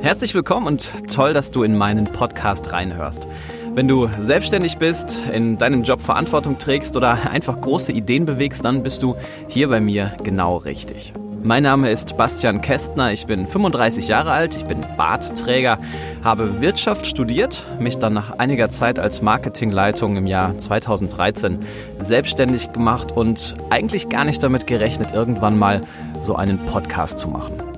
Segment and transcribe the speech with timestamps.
[0.00, 3.26] Herzlich willkommen und toll, dass du in meinen Podcast reinhörst.
[3.74, 8.84] Wenn du selbstständig bist, in deinem Job Verantwortung trägst oder einfach große Ideen bewegst, dann
[8.84, 9.16] bist du
[9.48, 11.12] hier bei mir genau richtig.
[11.42, 15.78] Mein Name ist Bastian Kästner, ich bin 35 Jahre alt, ich bin Bartträger,
[16.22, 21.58] habe Wirtschaft studiert, mich dann nach einiger Zeit als Marketingleitung im Jahr 2013
[22.00, 25.80] selbstständig gemacht und eigentlich gar nicht damit gerechnet, irgendwann mal
[26.20, 27.77] so einen Podcast zu machen.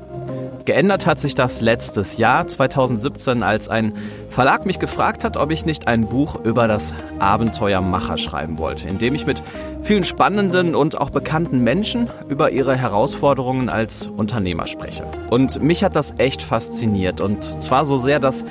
[0.65, 3.95] Geändert hat sich das letztes Jahr, 2017, als ein
[4.29, 8.87] Verlag mich gefragt hat, ob ich nicht ein Buch über das Abenteuer Macher schreiben wollte,
[8.87, 9.43] in dem ich mit
[9.83, 15.05] vielen spannenden und auch bekannten Menschen über ihre Herausforderungen als Unternehmer spreche.
[15.31, 18.45] Und mich hat das echt fasziniert und zwar so sehr, dass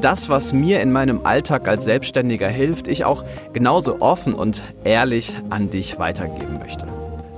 [0.00, 5.36] das, was mir in meinem Alltag als Selbstständiger hilft, ich auch genauso offen und ehrlich
[5.50, 6.86] an dich weitergeben möchte.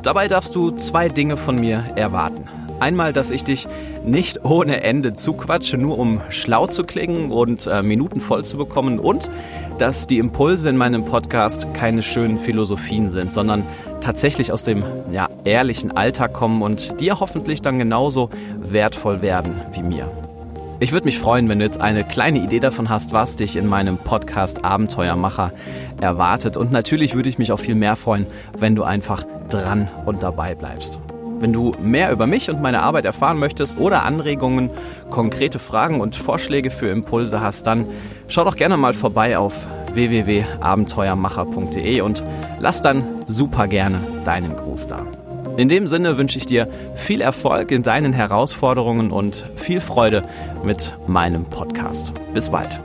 [0.02, 2.48] Dabei darfst du zwei Dinge von mir erwarten.
[2.80, 3.66] Einmal, dass ich dich
[4.04, 8.98] nicht ohne Ende zuquatsche, nur um schlau zu klingen und äh, Minuten voll zu bekommen
[8.98, 9.28] und
[9.78, 13.64] dass die Impulse in meinem Podcast keine schönen Philosophien sind, sondern
[14.00, 18.30] tatsächlich aus dem ja, ehrlichen Alltag kommen und dir hoffentlich dann genauso
[18.60, 20.10] wertvoll werden wie mir.
[20.80, 23.66] Ich würde mich freuen, wenn du jetzt eine kleine Idee davon hast, was dich in
[23.66, 25.52] meinem Podcast Abenteuermacher
[26.00, 26.56] erwartet.
[26.56, 30.54] Und natürlich würde ich mich auch viel mehr freuen, wenn du einfach dran und dabei
[30.54, 31.00] bleibst.
[31.40, 34.70] Wenn du mehr über mich und meine Arbeit erfahren möchtest oder Anregungen,
[35.10, 37.86] konkrete Fragen und Vorschläge für Impulse hast, dann
[38.28, 42.24] schau doch gerne mal vorbei auf www.abenteuermacher.de und
[42.58, 45.06] lass dann super gerne deinen Gruß da.
[45.56, 50.22] In dem Sinne wünsche ich dir viel Erfolg in deinen Herausforderungen und viel Freude
[50.62, 52.12] mit meinem Podcast.
[52.32, 52.78] Bis bald.